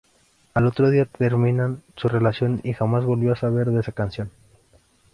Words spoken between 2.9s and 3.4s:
volvió a